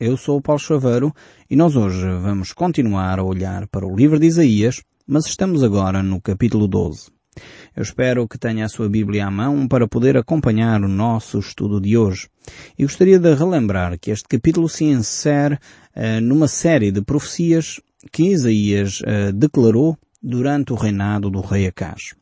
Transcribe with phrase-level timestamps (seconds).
[0.00, 1.14] eu sou o Paulo Chaveiro
[1.48, 6.02] e nós hoje vamos continuar a olhar para o livro de Isaías, mas estamos agora
[6.02, 7.12] no capítulo 12.
[7.76, 11.80] Eu espero que tenha a sua Bíblia à mão para poder acompanhar o nosso estudo
[11.80, 12.28] de hoje.
[12.78, 17.80] E gostaria de relembrar que este capítulo se insere uh, numa série de profecias
[18.12, 22.14] que Isaías uh, declarou durante o reinado do rei Acaz.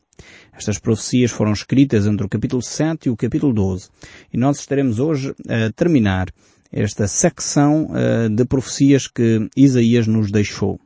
[0.55, 3.89] Estas profecias foram escritas entre o capítulo 7 e o capítulo 12.
[4.31, 6.27] E nós estaremos hoje a terminar
[6.73, 10.79] esta secção uh, de profecias que Isaías nos deixou.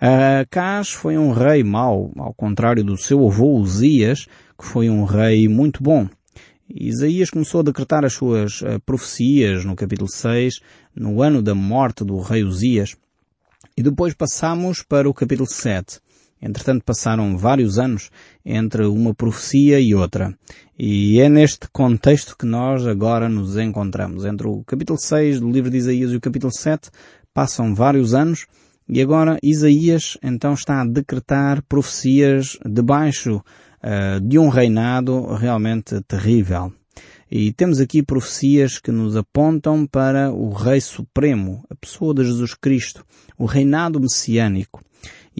[0.00, 5.48] Acas foi um rei mau, ao contrário do seu avô Uzias, que foi um rei
[5.48, 6.08] muito bom.
[6.70, 10.60] Isaías começou a decretar as suas uh, profecias no capítulo 6,
[10.94, 12.94] no ano da morte do rei Uzias.
[13.76, 16.00] E depois passamos para o capítulo 7.
[16.40, 18.10] Entretanto passaram vários anos
[18.44, 20.34] entre uma profecia e outra.
[20.78, 24.24] E é neste contexto que nós agora nos encontramos.
[24.24, 26.90] Entre o capítulo 6 do livro de Isaías e o capítulo 7
[27.34, 28.46] passam vários anos
[28.88, 36.72] e agora Isaías então está a decretar profecias debaixo uh, de um reinado realmente terrível.
[37.30, 42.54] E temos aqui profecias que nos apontam para o Rei Supremo, a pessoa de Jesus
[42.54, 43.04] Cristo,
[43.36, 44.82] o reinado messiânico.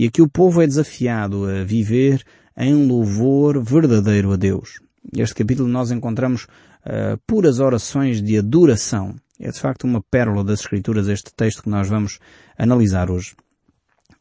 [0.00, 2.22] E aqui o povo é desafiado a viver
[2.56, 4.78] em louvor verdadeiro a Deus.
[5.12, 9.16] Neste capítulo nós encontramos uh, puras orações de adoração.
[9.40, 12.20] É de facto uma pérola das Escrituras este texto que nós vamos
[12.56, 13.34] analisar hoje.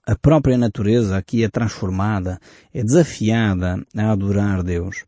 [0.04, 2.40] A própria natureza aqui é transformada,
[2.74, 5.06] é desafiada a adorar Deus.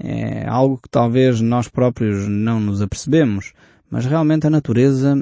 [0.00, 3.52] É algo que talvez nós próprios não nos apercebemos,
[3.90, 5.16] mas realmente a natureza,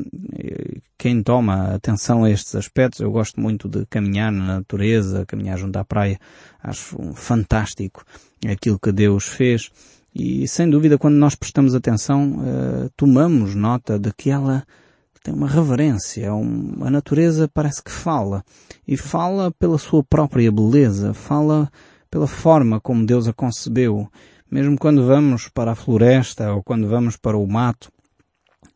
[0.99, 5.77] quem toma atenção a estes aspectos, eu gosto muito de caminhar na natureza, caminhar junto
[5.77, 6.19] à praia,
[6.63, 8.05] acho fantástico
[8.47, 9.71] aquilo que Deus fez.
[10.15, 14.65] E sem dúvida quando nós prestamos atenção, uh, tomamos nota de que ela
[15.23, 18.45] tem uma reverência, um, a natureza parece que fala.
[18.87, 21.71] E fala pela sua própria beleza, fala
[22.09, 24.09] pela forma como Deus a concebeu.
[24.51, 27.91] Mesmo quando vamos para a floresta ou quando vamos para o mato,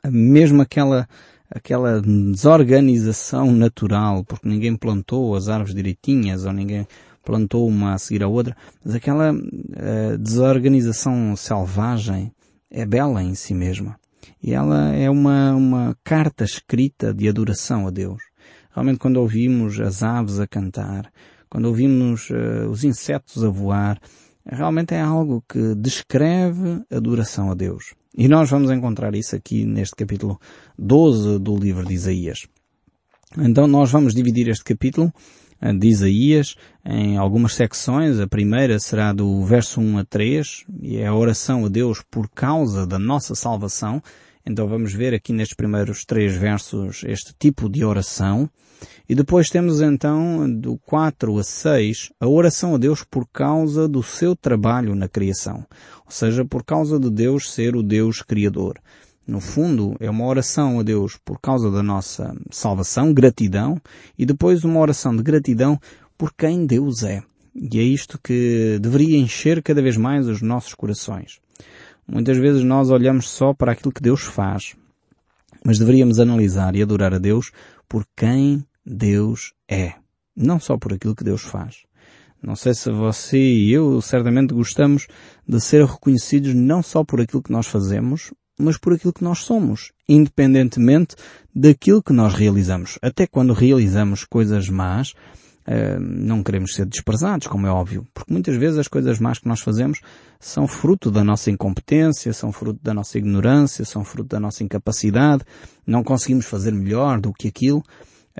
[0.09, 1.09] mesmo aquela,
[1.51, 6.87] aquela desorganização natural, porque ninguém plantou as árvores direitinhas ou ninguém
[7.25, 12.33] plantou uma a seguir a outra, mas aquela uh, desorganização selvagem
[12.71, 13.99] é bela em si mesma.
[14.43, 18.23] E ela é uma, uma carta escrita de adoração a Deus.
[18.73, 21.13] Realmente quando ouvimos as aves a cantar,
[21.49, 24.01] quando ouvimos uh, os insetos a voar,
[24.47, 27.95] realmente é algo que descreve adoração a Deus.
[28.17, 30.41] E nós vamos encontrar isso aqui neste capítulo
[30.79, 32.47] 12 do livro de Isaías.
[33.39, 35.13] Então nós vamos dividir este capítulo
[35.61, 38.19] eh, de Isaías em algumas secções.
[38.19, 42.29] A primeira será do verso 1 a 3 e é a oração a Deus por
[42.29, 44.03] causa da nossa salvação.
[44.45, 48.49] Então vamos ver aqui nestes primeiros três versos este tipo de oração.
[49.09, 54.03] E depois temos então do 4 a 6 a oração a Deus por causa do
[54.03, 55.67] seu trabalho na criação.
[56.05, 58.81] Ou seja, por causa de Deus ser o Deus Criador.
[59.27, 63.81] No fundo, é uma oração a Deus por causa da nossa salvação, gratidão,
[64.19, 65.79] e depois uma oração de gratidão
[66.17, 67.23] por quem Deus é.
[67.55, 71.39] E é isto que deveria encher cada vez mais os nossos corações.
[72.11, 74.75] Muitas vezes nós olhamos só para aquilo que Deus faz,
[75.65, 77.53] mas deveríamos analisar e adorar a Deus
[77.89, 79.95] por quem Deus é.
[80.35, 81.85] Não só por aquilo que Deus faz.
[82.43, 85.07] Não sei se você e eu certamente gostamos
[85.47, 89.41] de ser reconhecidos não só por aquilo que nós fazemos, mas por aquilo que nós
[89.41, 91.15] somos, independentemente
[91.55, 92.99] daquilo que nós realizamos.
[93.01, 95.15] Até quando realizamos coisas más,
[96.01, 99.61] não queremos ser desprezados, como é óbvio, porque muitas vezes as coisas más que nós
[99.61, 100.01] fazemos
[100.41, 105.45] são fruto da nossa incompetência, são fruto da nossa ignorância, são fruto da nossa incapacidade,
[105.87, 107.83] não conseguimos fazer melhor do que aquilo,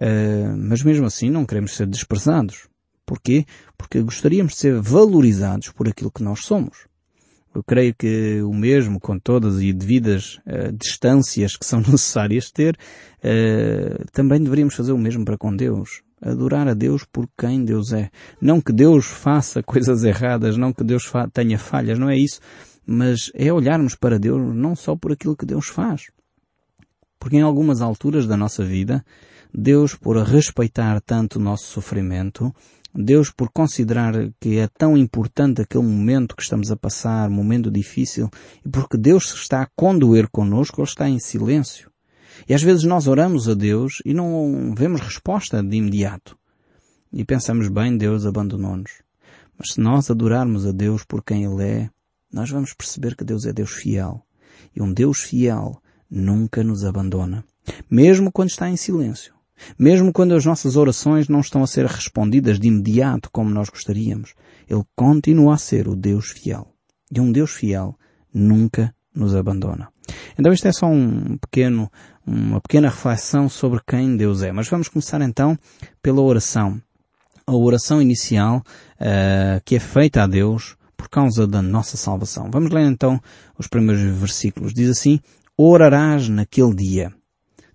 [0.01, 2.69] Uh, mas mesmo assim não queremos ser desprezados.
[3.05, 3.45] Porquê?
[3.77, 6.87] Porque gostaríamos de ser valorizados por aquilo que nós somos.
[7.53, 12.77] Eu creio que o mesmo, com todas e devidas uh, distâncias que são necessárias ter,
[13.19, 16.03] uh, também deveríamos fazer o mesmo para com Deus.
[16.23, 18.11] Adorar a Deus por quem Deus é.
[18.41, 22.41] Não que Deus faça coisas erradas, não que Deus tenha falhas, não é isso.
[22.87, 26.11] Mas é olharmos para Deus não só por aquilo que Deus faz.
[27.19, 29.05] Porque em algumas alturas da nossa vida,
[29.53, 32.55] Deus por respeitar tanto o nosso sofrimento,
[32.95, 38.29] Deus por considerar que é tão importante aquele momento que estamos a passar, momento difícil,
[38.65, 41.90] e porque Deus está a condoer connosco, Ele está em silêncio.
[42.49, 46.37] E às vezes nós oramos a Deus e não vemos resposta de imediato.
[47.13, 49.03] E pensamos bem, Deus abandonou-nos.
[49.59, 51.91] Mas se nós adorarmos a Deus por quem Ele é,
[52.33, 54.25] nós vamos perceber que Deus é Deus fiel.
[54.75, 57.45] E um Deus fiel nunca nos abandona.
[57.91, 59.35] Mesmo quando está em silêncio.
[59.79, 64.35] Mesmo quando as nossas orações não estão a ser respondidas de imediato como nós gostaríamos.
[64.69, 66.73] Ele continua a ser o Deus fiel.
[67.13, 67.99] E um Deus fiel
[68.33, 69.89] nunca nos abandona.
[70.39, 71.91] Então isto é só um pequeno,
[72.27, 74.53] uma pequena reflexão sobre quem Deus é.
[74.53, 75.59] Mas vamos começar então
[76.03, 76.81] pela oração.
[77.47, 78.63] A oração inicial
[79.01, 82.51] uh, que é feita a Deus por causa da nossa salvação.
[82.51, 83.21] Vamos ler então
[83.59, 84.75] os primeiros versículos.
[84.75, 85.19] Diz assim,
[85.57, 87.13] orarás naquele dia.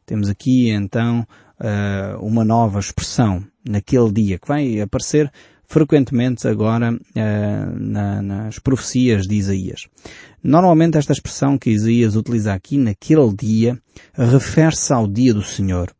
[0.05, 1.25] Temos aqui então
[1.59, 5.31] uh, uma nova expressão, naquele dia, que vai aparecer
[5.75, 9.81] frequentemente agora uh, na, nas profecias de Isaías.
[10.41, 13.77] Normalmente esta expressão que Isaías utiliza aqui, naquele dia,
[14.13, 15.93] refere-se ao dia do Senhor.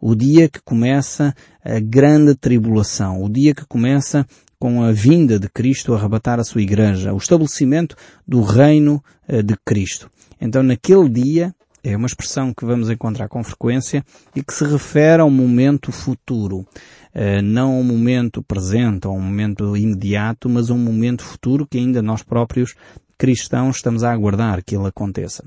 [0.00, 1.32] O dia que começa
[1.64, 4.26] a grande tribulação, o dia que começa
[4.58, 7.94] com a vinda de Cristo a arrebatar a sua igreja, o estabelecimento
[8.26, 10.10] do reino uh, de Cristo.
[10.40, 15.22] Então naquele dia, é uma expressão que vamos encontrar com frequência e que se refere
[15.22, 16.66] ao momento futuro.
[17.14, 22.22] Eh, não ao momento presente, ao momento imediato, mas um momento futuro que ainda nós
[22.22, 22.74] próprios
[23.18, 25.44] cristãos estamos a aguardar que ele aconteça.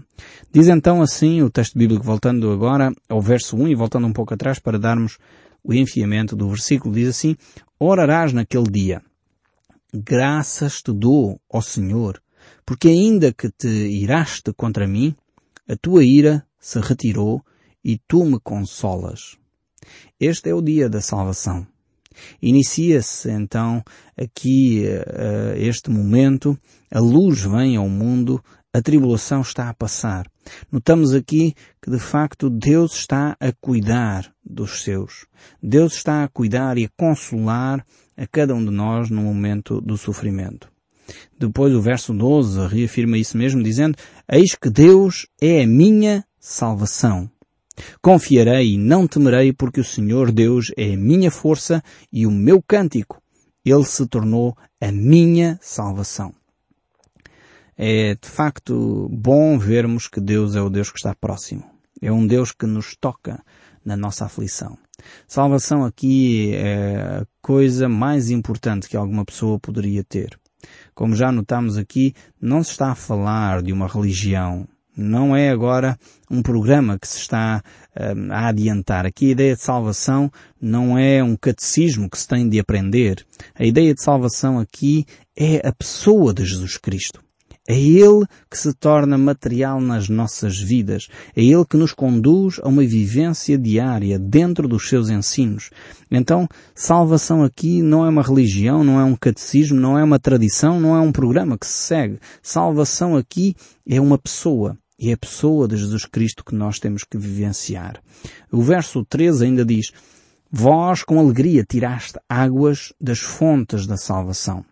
[0.51, 4.33] Diz então assim o texto bíblico, voltando agora ao verso 1 e voltando um pouco
[4.33, 5.17] atrás para darmos
[5.63, 7.35] o enfiamento do versículo, diz assim,
[7.79, 9.01] Orarás naquele dia.
[9.93, 12.21] Graças te dou, ó Senhor,
[12.65, 15.15] porque ainda que te iraste contra mim,
[15.67, 17.43] a tua ira se retirou
[17.83, 19.37] e tu me consolas.
[20.19, 21.67] Este é o dia da salvação.
[22.41, 23.83] Inicia-se então
[24.17, 26.57] aqui uh, este momento,
[26.91, 28.41] a luz vem ao mundo,
[28.73, 30.25] a tribulação está a passar.
[30.71, 35.25] Notamos aqui que de facto Deus está a cuidar dos seus.
[35.61, 37.85] Deus está a cuidar e a consolar
[38.17, 40.74] a cada um de nós no momento do sofrimento.
[41.37, 43.97] Depois o verso 12 reafirma isso mesmo, dizendo,
[44.31, 47.29] Eis que Deus é a minha salvação.
[48.01, 52.61] Confiarei e não temerei porque o Senhor Deus é a minha força e o meu
[52.61, 53.21] cântico.
[53.63, 56.33] Ele se tornou a minha salvação.
[57.77, 61.65] É de facto bom vermos que Deus é o Deus que está próximo.
[62.01, 63.43] É um Deus que nos toca
[63.83, 64.77] na nossa aflição.
[65.27, 70.39] Salvação aqui é a coisa mais importante que alguma pessoa poderia ter.
[70.95, 74.65] Como já notamos aqui, não se está a falar de uma religião.
[74.95, 75.99] Não é agora
[76.31, 77.61] um programa que se está
[78.15, 79.05] um, a adiantar.
[79.05, 83.25] Aqui a ideia de salvação não é um catecismo que se tem de aprender.
[83.53, 85.05] A ideia de salvação aqui
[85.35, 87.24] é a pessoa de Jesus Cristo.
[87.67, 91.07] É Ele que se torna material nas nossas vidas.
[91.35, 95.71] É Ele que nos conduz a uma vivência diária dentro dos seus ensinos.
[96.11, 100.79] Então, salvação aqui não é uma religião, não é um catecismo, não é uma tradição,
[100.79, 102.19] não é um programa que se segue.
[102.41, 103.55] Salvação aqui
[103.87, 104.77] é uma pessoa.
[104.99, 107.99] E é a pessoa de Jesus Cristo que nós temos que vivenciar.
[108.51, 109.91] O verso 13 ainda diz,
[110.51, 114.63] Vós com alegria tiraste águas das fontes da salvação.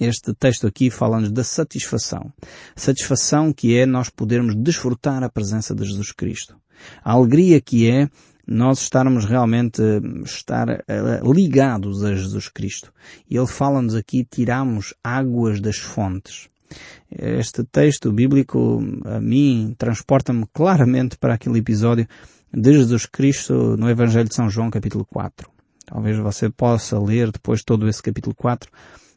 [0.00, 2.32] Este texto aqui fala-nos da satisfação.
[2.74, 6.56] Satisfação que é nós podermos desfrutar a presença de Jesus Cristo.
[7.04, 8.08] A alegria que é
[8.46, 9.82] nós estarmos realmente
[10.24, 12.90] estar eh, ligados a Jesus Cristo.
[13.28, 16.48] E ele fala-nos aqui, tiramos águas das fontes.
[17.10, 22.08] Este texto bíblico a mim transporta-me claramente para aquele episódio
[22.50, 25.46] de Jesus Cristo no Evangelho de São João capítulo 4.
[25.84, 28.70] Talvez você possa ler depois todo esse capítulo 4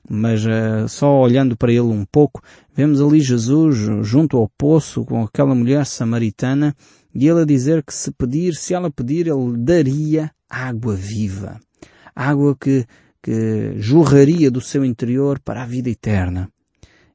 [0.09, 2.41] mas uh, só olhando para ele um pouco,
[2.75, 6.75] vemos ali Jesus junto ao poço com aquela mulher samaritana
[7.15, 11.59] e ele a dizer que se pedir, se ela pedir, ele daria água viva.
[12.15, 12.85] Água que,
[13.21, 16.49] que jorraria do seu interior para a vida eterna.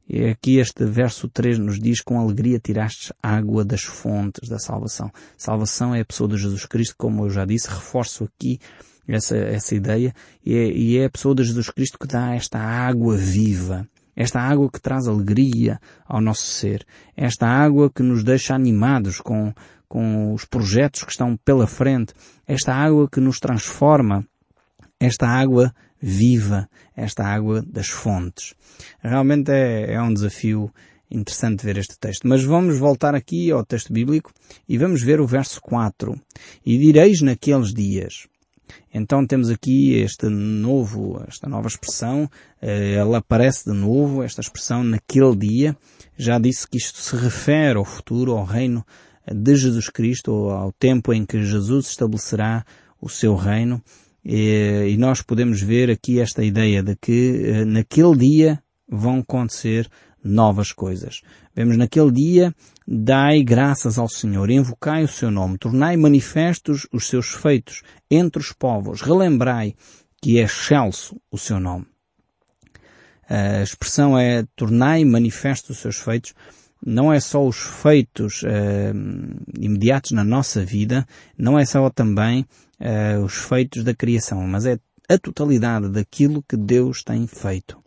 [0.08, 5.10] E aqui este verso 3 nos diz, com alegria tiraste água das fontes da salvação.
[5.36, 8.58] Salvação é a pessoa de Jesus Cristo, como eu já disse, reforço aqui
[9.08, 10.12] essa, essa ideia,
[10.44, 14.40] e é, e é a pessoa de Jesus Cristo que dá esta água viva, esta
[14.40, 16.84] água que traz alegria ao nosso ser,
[17.16, 19.52] esta água que nos deixa animados com,
[19.88, 22.12] com os projetos que estão pela frente,
[22.46, 24.26] esta água que nos transforma,
[25.00, 28.54] esta água viva, esta água das fontes.
[29.00, 30.70] Realmente é, é um desafio
[31.10, 32.28] interessante ver este texto.
[32.28, 34.32] Mas vamos voltar aqui ao texto bíblico
[34.68, 36.20] e vamos ver o verso 4.
[36.64, 38.26] E direis naqueles dias,
[38.92, 42.28] então temos aqui este novo, esta nova expressão,
[42.60, 45.76] eh, ela aparece de novo, esta expressão naquele dia.
[46.16, 48.84] Já disse que isto se refere ao futuro, ao reino
[49.32, 52.64] de Jesus Cristo, ao tempo em que Jesus estabelecerá
[53.00, 53.82] o seu reino.
[54.24, 59.88] E nós podemos ver aqui esta ideia de que eh, naquele dia vão acontecer
[60.22, 61.22] novas coisas.
[61.54, 62.54] Vemos naquele dia,
[62.86, 68.52] dai graças ao Senhor, invocai o seu nome, tornai manifestos os seus feitos entre os
[68.52, 69.74] povos, relembrai
[70.20, 71.86] que é excelso o seu nome.
[73.28, 76.34] A expressão é tornai manifestos os seus feitos.
[76.84, 78.94] Não é só os feitos uh,
[79.58, 81.06] imediatos na nossa vida,
[81.36, 82.46] não é só também
[82.80, 87.78] uh, os feitos da criação, mas é a totalidade daquilo que Deus tem feito.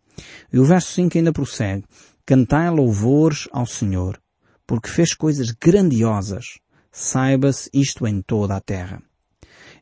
[0.51, 1.85] E o verso 5 ainda prossegue.
[2.31, 4.17] Cantai louvores ao Senhor,
[4.65, 6.59] porque fez coisas grandiosas.
[6.89, 9.03] Saiba-se isto em toda a terra.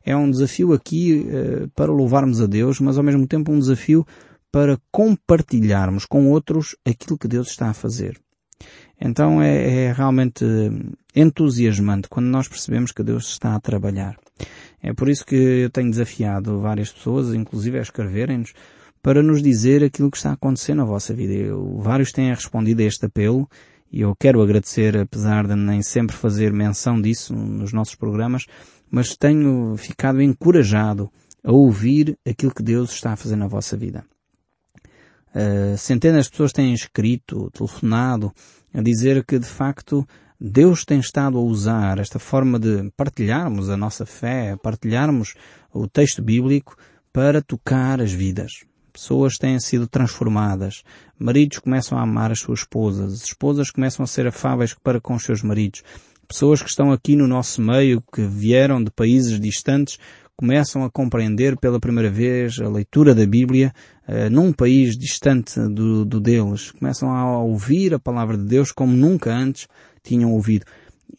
[0.04, 4.04] É um desafio aqui uh, para louvarmos a Deus, mas ao mesmo tempo um desafio
[4.50, 8.20] para compartilharmos com outros aquilo que Deus está a fazer.
[9.00, 10.44] Então é, é, realmente
[11.14, 14.18] entusiasmante quando nós percebemos que Deus está a trabalhar.
[14.82, 18.54] É por isso que eu tenho desafiado várias pessoas, inclusive a escreverem-nos,
[19.02, 21.32] para nos dizer aquilo que está a acontecer na vossa vida.
[21.32, 23.48] Eu, vários têm respondido a este apelo
[23.90, 28.46] e eu quero agradecer, apesar de nem sempre fazer menção disso nos nossos programas,
[28.90, 31.10] mas tenho ficado encorajado
[31.42, 34.04] a ouvir aquilo que Deus está a fazer na vossa vida.
[35.34, 38.32] Uh, centenas de pessoas têm escrito, telefonado,
[38.74, 40.06] a dizer que de facto
[40.40, 45.34] Deus tem estado a usar esta forma de partilharmos a nossa fé, partilharmos
[45.72, 46.76] o texto bíblico
[47.12, 48.64] para tocar as vidas.
[48.92, 50.82] Pessoas têm sido transformadas.
[51.18, 53.22] Maridos começam a amar as suas esposas.
[53.22, 55.82] Esposas começam a ser afáveis para com os seus maridos.
[56.26, 59.98] Pessoas que estão aqui no nosso meio, que vieram de países distantes,
[60.36, 63.74] começam a compreender pela primeira vez a leitura da Bíblia
[64.08, 66.70] uh, num país distante do, do deles.
[66.70, 69.68] Começam a ouvir a palavra de Deus como nunca antes
[70.02, 70.64] tinham ouvido.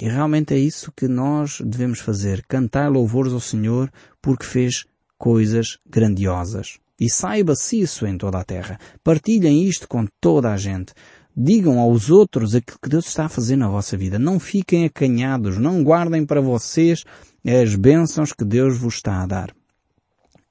[0.01, 2.43] E realmente é isso que nós devemos fazer.
[2.47, 4.85] Cantar louvores ao Senhor porque fez
[5.17, 6.79] coisas grandiosas.
[7.01, 8.77] E saiba-se isso em toda a terra.
[9.03, 10.93] Partilhem isto com toda a gente.
[11.36, 14.20] Digam aos outros aquilo que Deus está a fazer na vossa vida.
[14.20, 15.58] Não fiquem acanhados.
[15.58, 17.03] Não guardem para vocês
[17.43, 19.51] as bênçãos que Deus vos está a dar.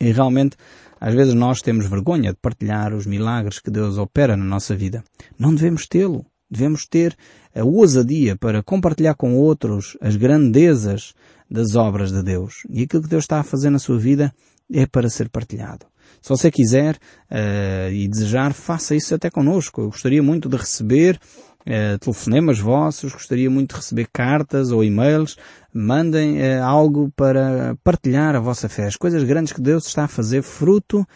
[0.01, 0.57] E realmente,
[1.01, 5.05] às vezes nós temos vergonha de partilhar os milagres que Deus opera na nossa vida.
[5.39, 6.27] Não devemos tê-lo.
[6.51, 7.17] Devemos ter
[7.55, 11.15] a ousadia para compartilhar com outros as grandezas
[11.49, 12.67] das obras de Deus.
[12.69, 14.35] E aquilo que Deus está a fazer na sua vida
[14.73, 15.87] é para ser partilhado.
[16.21, 16.97] Se você quiser
[17.31, 19.81] uh, e desejar, faça isso até connosco.
[19.81, 21.19] Eu gostaria muito de receber
[21.61, 25.37] uh, telefonemas vossos, gostaria muito de receber cartas ou e-mails.
[25.73, 28.87] Mandem uh, algo para partilhar a vossa fé.
[28.87, 31.07] As coisas grandes que Deus está a fazer fruto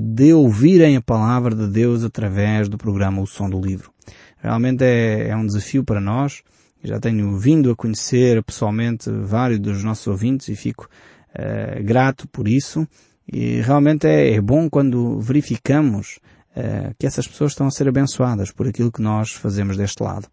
[0.00, 3.92] de ouvirem a palavra de Deus através do programa O Som do Livro.
[4.38, 6.42] Realmente é, é um desafio para nós.
[6.82, 10.88] Já tenho vindo a conhecer pessoalmente vários dos nossos ouvintes e fico
[11.34, 12.88] uh, grato por isso.
[13.32, 16.18] E realmente é, é bom quando verificamos
[16.56, 20.26] uh, que essas pessoas estão a ser abençoadas por aquilo que nós fazemos deste lado.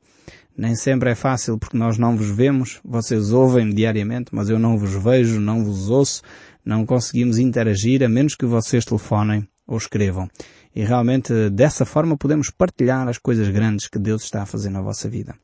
[0.58, 4.75] Nem sempre é fácil porque nós não vos vemos, vocês ouvem diariamente, mas eu não
[4.77, 6.24] vos vejo, não vos ouço,
[6.66, 10.27] não conseguimos interagir a menos que vocês telefonem ou escrevam.
[10.75, 14.82] E realmente dessa forma podemos partilhar as coisas grandes que Deus está a fazer na
[14.82, 15.36] vossa vida.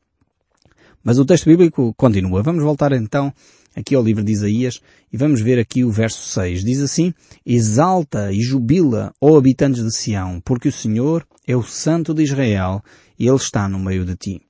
[1.04, 2.42] Mas o texto bíblico continua.
[2.42, 3.32] Vamos voltar então
[3.76, 4.80] aqui ao livro de Isaías
[5.12, 6.64] e vamos ver aqui o verso 6.
[6.64, 7.12] Diz assim,
[7.44, 12.82] Exalta e jubila, ó habitantes de Sião, porque o Senhor é o Santo de Israel
[13.18, 14.42] e Ele está no meio de ti.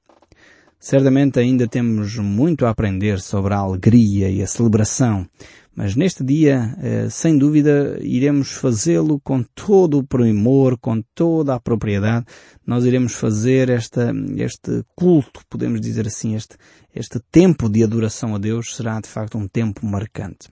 [0.85, 5.27] Certamente ainda temos muito a aprender sobre a alegria e a celebração,
[5.75, 11.59] mas neste dia, eh, sem dúvida, iremos fazê-lo com todo o primor, com toda a
[11.59, 12.27] propriedade.
[12.67, 16.59] Nós iremos fazer esta, este culto, podemos dizer assim, este,
[16.95, 20.51] este tempo de adoração a Deus será de facto um tempo marcante.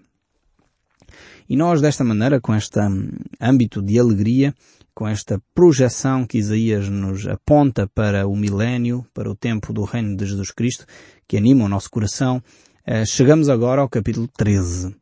[1.46, 2.80] E nós desta maneira, com este
[3.38, 4.54] âmbito de alegria,
[4.94, 10.16] com esta projeção que Isaías nos aponta para o milénio, para o tempo do reino
[10.16, 10.86] de Jesus Cristo,
[11.26, 12.42] que anima o nosso coração,
[12.86, 14.94] eh, chegamos agora ao capítulo 13.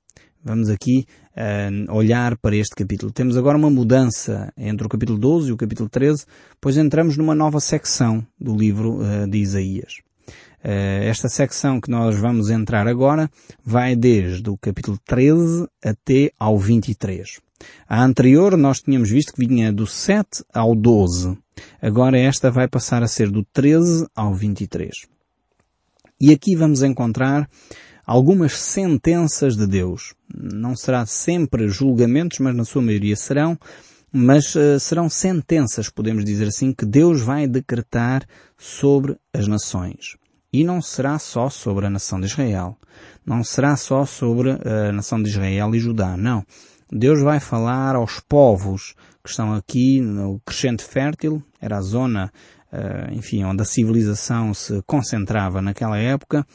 [0.42, 1.04] Vamos aqui
[1.36, 3.12] uh, olhar para este capítulo.
[3.12, 6.24] Temos agora uma mudança entre o capítulo 12 e o capítulo 13,
[6.58, 9.98] pois entramos numa nova secção do livro uh, de Isaías.
[10.62, 13.30] Esta secção que nós vamos entrar agora
[13.64, 17.40] vai desde o capítulo 13 até ao 23.
[17.88, 21.36] A anterior nós tínhamos visto que vinha do 7 ao 12.
[21.80, 24.90] Agora esta vai passar a ser do 13 ao 23.
[26.20, 27.48] E aqui vamos encontrar
[28.06, 30.14] algumas sentenças de Deus.
[30.34, 33.58] Não será sempre julgamentos, mas na sua maioria serão,
[34.12, 38.26] mas uh, serão sentenças, podemos dizer assim, que Deus vai decretar
[38.58, 40.16] sobre as nações.
[40.52, 42.76] E não será só sobre a nação de Israel.
[43.24, 46.16] Não será só sobre a nação de Israel e Judá.
[46.16, 46.44] Não.
[46.92, 52.32] Deus vai falar aos povos que estão aqui no crescente fértil, era a zona
[53.12, 56.46] enfim, onde a civilização se concentrava naquela época,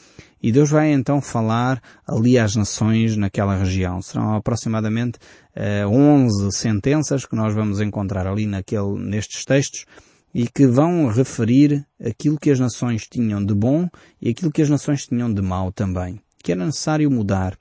[0.42, 4.00] e Deus vai então falar ali às nações naquela região.
[4.00, 5.18] Serão aproximadamente
[5.56, 9.84] uh, 11 sentenças que nós vamos encontrar ali naquele, nestes textos
[10.32, 13.88] e que vão referir aquilo que as nações tinham de bom
[14.20, 17.58] e aquilo que as nações tinham de mau também, que era necessário mudar.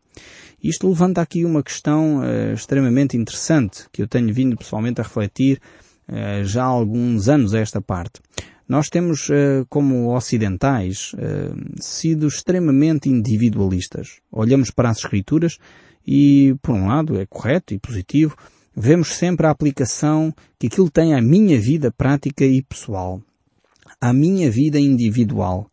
[0.68, 5.62] Isto levanta aqui uma questão uh, extremamente interessante que eu tenho vindo pessoalmente a refletir
[6.10, 8.20] uh, já há alguns anos a esta parte.
[8.68, 11.12] Nós temos, uh, como ocidentais,
[11.80, 14.22] sido extremamente individualistas.
[14.32, 15.60] Olhamos para as Escrituras
[16.06, 18.36] e, por um lado, é correto e positivo,
[18.76, 23.22] vemos sempre a aplicação que aquilo tem à minha vida prática e pessoal,
[24.02, 25.70] à minha vida individual.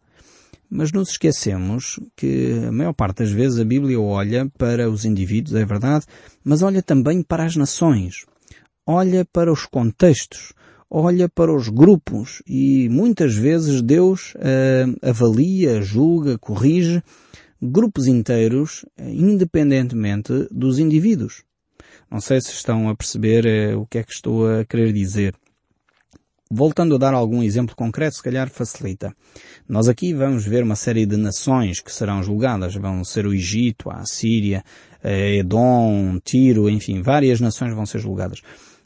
[0.74, 5.54] Mas nos esquecemos que a maior parte das vezes a Bíblia olha para os indivíduos,
[5.54, 6.06] é verdade,
[6.42, 8.24] mas olha também para as nações.
[8.86, 10.54] Olha para os contextos,
[10.88, 17.02] olha para os grupos e muitas vezes Deus uh, avalia, julga, corrige
[17.60, 21.44] grupos inteiros uh, independentemente dos indivíduos.
[22.10, 25.34] Não sei se estão a perceber uh, o que é que estou a querer dizer.
[26.54, 29.16] Voltando a dar algum exemplo concreto, se calhar facilita.
[29.66, 32.74] Nós aqui vamos ver uma série de nações que serão julgadas.
[32.74, 34.62] Vão ser o Egito, a Síria,
[35.02, 38.42] Edom, Tiro, enfim, várias nações vão ser julgadas.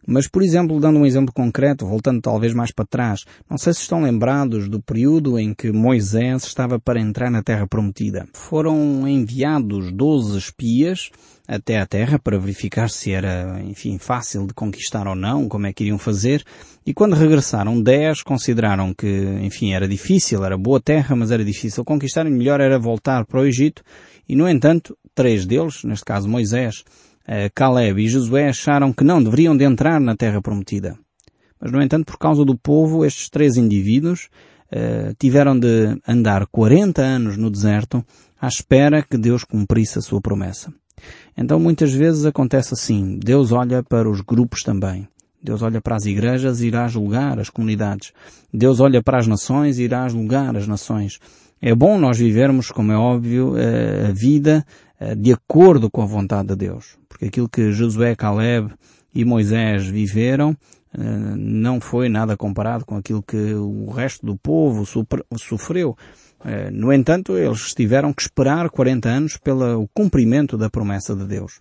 [0.07, 3.81] Mas, por exemplo, dando um exemplo concreto, voltando talvez mais para trás, não sei se
[3.81, 8.27] estão lembrados do período em que Moisés estava para entrar na Terra Prometida.
[8.33, 11.11] Foram enviados 12 espias
[11.49, 15.73] até a Terra para verificar se era, enfim, fácil de conquistar ou não, como é
[15.73, 16.45] que iriam fazer,
[16.85, 19.07] e quando regressaram 10 consideraram que,
[19.43, 23.41] enfim, era difícil, era boa terra, mas era difícil conquistar e melhor era voltar para
[23.41, 23.83] o Egito,
[24.29, 26.85] e no entanto, três deles, neste caso Moisés,
[27.55, 30.97] Caleb e Josué acharam que não deveriam de entrar na terra prometida.
[31.61, 34.29] Mas, no entanto, por causa do povo, estes três indivíduos
[34.71, 38.05] uh, tiveram de andar 40 anos no deserto
[38.41, 40.73] à espera que Deus cumprisse a sua promessa.
[41.37, 43.19] Então, muitas vezes acontece assim.
[43.19, 45.09] Deus olha para os grupos também.
[45.43, 48.13] Deus olha para as igrejas e irá julgar as comunidades.
[48.53, 51.19] Deus olha para as nações e irá julgar as nações.
[51.61, 54.65] É bom nós vivermos, como é óbvio, eh, a vida
[55.01, 56.99] eh, de acordo com a vontade de Deus.
[57.09, 58.73] Porque aquilo que Josué, Caleb
[59.15, 60.55] e Moisés viveram
[60.93, 61.01] eh,
[61.37, 64.85] não foi nada comparado com aquilo que o resto do povo
[65.37, 65.97] sofreu.
[66.73, 71.61] No entanto, eles tiveram que esperar 40 anos pelo cumprimento da promessa de Deus.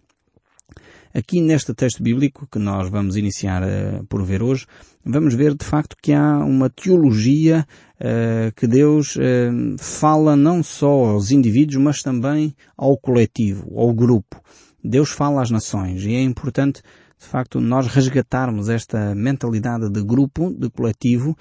[1.18, 4.66] Aqui neste texto bíblico que nós vamos iniciar uh, por ver hoje,
[5.06, 7.66] vamos ver de facto que há uma teologia
[8.02, 14.42] uh, que Deus uh, fala não só aos indivíduos, mas também ao coletivo, ao grupo.
[14.84, 16.82] Deus fala às nações e é importante
[17.18, 21.34] de facto nós resgatarmos esta mentalidade de grupo, de coletivo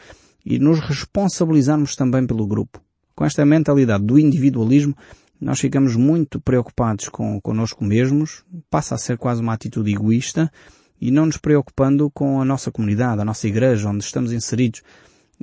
[0.47, 2.81] e nos responsabilizarmos também pelo grupo.
[3.17, 4.95] Com esta mentalidade do individualismo,
[5.41, 10.51] nós ficamos muito preocupados com connosco mesmos, passa a ser quase uma atitude egoísta
[11.01, 14.83] e não nos preocupando com a nossa comunidade, a nossa igreja, onde estamos inseridos.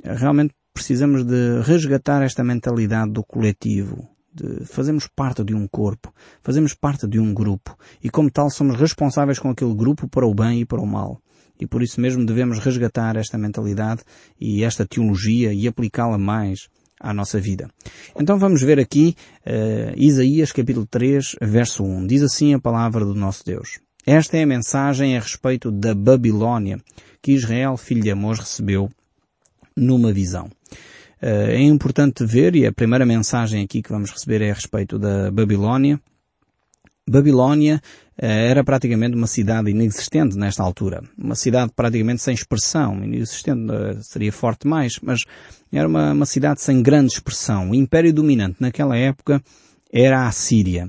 [0.02, 6.74] Realmente precisamos de resgatar esta mentalidade do coletivo, de fazemos parte de um corpo, fazemos
[6.74, 10.60] parte de um grupo e como tal somos responsáveis com aquele grupo para o bem
[10.60, 11.20] e para o mal.
[11.60, 14.02] E por isso mesmo devemos resgatar esta mentalidade
[14.40, 16.68] e esta teologia e aplicá-la mais
[17.02, 17.68] à nossa vida.
[18.18, 22.06] Então vamos ver aqui uh, Isaías capítulo 3, verso 1.
[22.06, 23.80] Diz assim a palavra do nosso Deus.
[24.06, 26.78] Esta é a mensagem a respeito da Babilónia
[27.20, 28.88] que Israel, filho de Amós, recebeu
[29.76, 30.46] numa visão.
[31.20, 34.98] Uh, é importante ver, e a primeira mensagem aqui que vamos receber é a respeito
[34.98, 36.00] da Babilónia.
[37.08, 37.80] Babilónia
[38.16, 41.02] eh, era praticamente uma cidade inexistente nesta altura.
[41.18, 43.02] Uma cidade praticamente sem expressão.
[43.02, 45.24] Inexistente eh, seria forte mais, mas
[45.72, 47.70] era uma, uma cidade sem grande expressão.
[47.70, 49.42] O império dominante naquela época
[49.92, 50.88] era a Síria.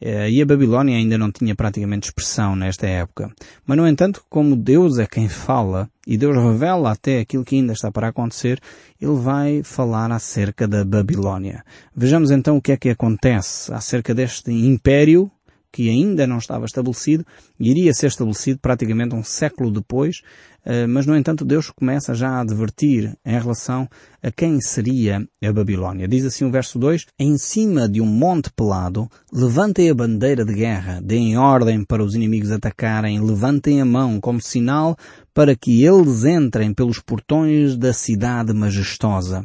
[0.00, 3.32] Eh, e a Babilónia ainda não tinha praticamente expressão nesta época.
[3.66, 7.72] Mas, no entanto, como Deus é quem fala, e Deus revela até aquilo que ainda
[7.72, 8.60] está para acontecer,
[9.00, 11.64] Ele vai falar acerca da Babilónia.
[11.96, 15.30] Vejamos então o que é que acontece acerca deste império
[15.74, 17.26] que ainda não estava estabelecido,
[17.58, 20.18] iria ser estabelecido praticamente um século depois,
[20.64, 23.88] eh, mas no entanto Deus começa já a advertir em relação
[24.22, 26.06] a quem seria a Babilónia.
[26.06, 30.54] Diz assim o verso 2, Em cima de um monte pelado, levantem a bandeira de
[30.54, 34.96] guerra, deem ordem para os inimigos atacarem, levantem a mão como sinal
[35.34, 39.44] para que eles entrem pelos portões da cidade majestosa.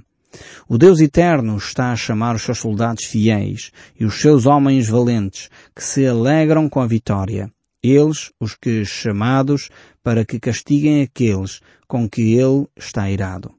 [0.68, 5.50] O Deus Eterno está a chamar os seus soldados fiéis e os seus homens valentes,
[5.76, 7.52] que se alegram com a vitória.
[7.82, 9.70] Eles, os que chamados,
[10.04, 13.54] para que castiguem aqueles com que ele está irado.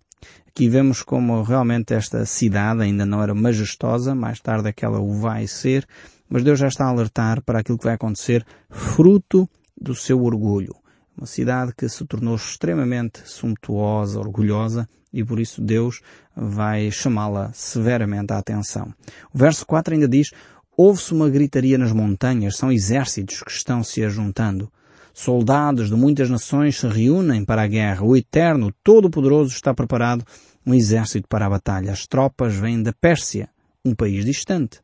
[0.47, 5.01] Aqui vemos como realmente esta cidade ainda não era majestosa, mais tarde é que ela
[5.01, 5.87] o vai ser,
[6.29, 9.49] mas Deus já está a alertar para aquilo que vai acontecer fruto
[9.81, 10.80] do seu orgulho.
[11.21, 16.01] Uma cidade que se tornou extremamente sumptuosa, orgulhosa, e por isso Deus
[16.35, 18.95] vai chamá-la severamente à atenção.
[19.31, 20.31] O verso 4 ainda diz,
[20.75, 24.73] Ouve-se uma gritaria nas montanhas, são exércitos que estão se ajuntando.
[25.13, 28.03] Soldados de muitas nações se reúnem para a guerra.
[28.03, 30.25] O Eterno, Todo-Poderoso, está preparado
[30.65, 31.93] um exército para a batalha.
[31.93, 33.51] As tropas vêm da Pérsia,
[33.85, 34.81] um país distante.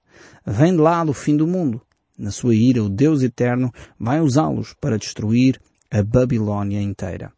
[0.47, 1.81] Vem de lá do fim do mundo.
[2.19, 5.59] Na sua ira, o Deus Eterno vai usá-los para destruir
[5.91, 7.33] a Babilónia inteira.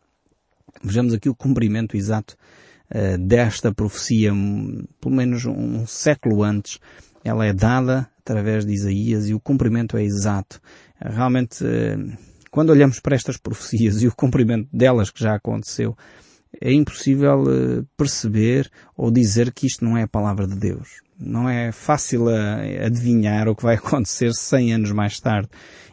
[0.83, 2.37] Vejamos aqui o cumprimento exato
[2.95, 6.79] uh, desta profecia, um, pelo menos um século antes.
[7.25, 10.61] Ela é dada através de Isaías e o cumprimento é exato.
[11.01, 12.19] Realmente, uh,
[12.51, 15.97] quando olhamos para estas profecias e o cumprimento delas que já aconteceu,
[16.61, 21.01] é impossível uh, perceber ou dizer que isto não é a palavra de Deus.
[21.19, 25.49] Não é fácil adivinhar o que vai acontecer 100 anos mais tarde.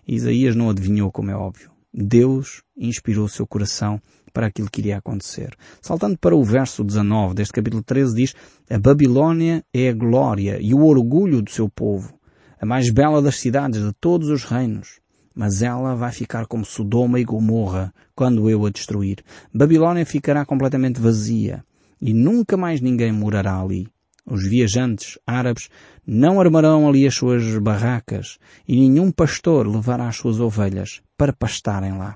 [0.07, 1.74] Isaías não adivinhou, como é óbvio.
[1.97, 4.01] Deus inspirou seu coração
[4.33, 5.55] para aquilo que iria acontecer.
[5.81, 8.35] Saltando para o verso 19 deste capítulo 13 diz,
[8.69, 12.13] a Babilônia é a glória e o orgulho do seu povo,
[12.59, 14.99] a mais bela das cidades de todos os reinos.
[15.33, 19.23] Mas ela vai ficar como Sodoma e Gomorra quando eu a destruir.
[19.53, 21.63] Babilônia ficará completamente vazia
[22.01, 23.87] e nunca mais ninguém morará ali.
[24.25, 25.69] Os viajantes árabes
[26.05, 31.97] não armarão ali as suas barracas e nenhum pastor levará as suas ovelhas para pastarem
[31.97, 32.15] lá.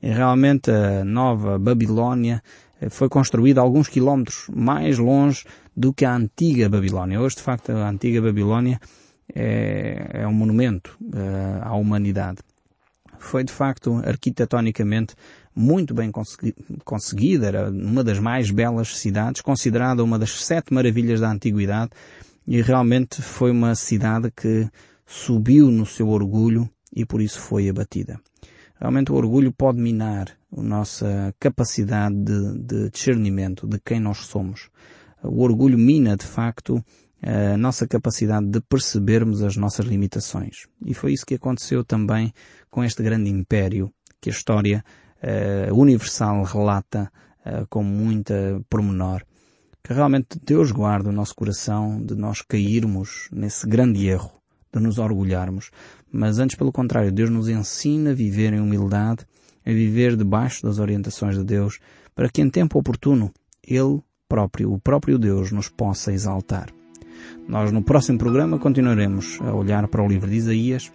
[0.00, 2.42] Realmente a nova Babilónia
[2.80, 5.44] eh, foi construída alguns quilómetros mais longe
[5.76, 7.20] do que a antiga Babilónia.
[7.20, 8.80] Hoje, de facto, a antiga Babilónia
[9.34, 12.38] é, é um monumento uh, à humanidade.
[13.18, 15.14] Foi, de facto, arquitetonicamente
[15.54, 16.10] muito bem
[16.84, 21.90] conseguida, era uma das mais belas cidades, considerada uma das sete maravilhas da antiguidade,
[22.46, 24.68] e realmente foi uma cidade que
[25.06, 28.20] subiu no seu orgulho e por isso foi abatida.
[28.80, 34.70] Realmente o orgulho pode minar a nossa capacidade de, de discernimento de quem nós somos.
[35.22, 36.82] O orgulho mina, de facto,
[37.22, 40.66] a nossa capacidade de percebermos as nossas limitações.
[40.84, 42.32] E foi isso que aconteceu também
[42.70, 44.82] com este grande império que a história
[45.22, 47.10] uh, universal relata
[47.44, 49.22] uh, com muita pormenor.
[49.82, 54.32] Que realmente Deus guarde o nosso coração de nós cairmos nesse grande erro,
[54.72, 55.70] de nos orgulharmos.
[56.12, 59.26] Mas antes, pelo contrário, Deus nos ensina a viver em humildade,
[59.64, 61.78] a viver debaixo das orientações de Deus,
[62.14, 63.32] para que em tempo oportuno
[63.66, 66.68] Ele próprio, o próprio Deus, nos possa exaltar.
[67.48, 70.92] Nós no próximo programa continuaremos a olhar para o livro de Isaías,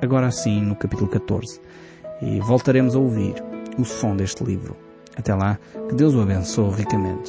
[0.00, 1.60] agora sim no capítulo 14,
[2.22, 3.34] e voltaremos a ouvir
[3.78, 4.76] o som deste livro.
[5.16, 7.26] Até lá, que Deus o abençoe ricamente.